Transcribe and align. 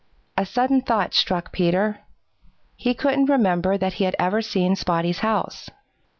A 0.35 0.47
sudden 0.47 0.81
thought 0.81 1.13
struck 1.13 1.51
Peter. 1.51 1.99
He 2.75 2.95
couldn't 2.95 3.27
remember 3.29 3.77
that 3.77 3.93
he 4.01 4.11
ever 4.17 4.37
had 4.37 4.45
seen 4.45 4.75
Spotty's 4.75 5.19
house. 5.19 5.69